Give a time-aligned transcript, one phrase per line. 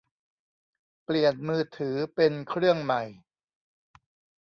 [1.05, 3.03] เปลี่ยนมือถือเป็นเครื่องใหม่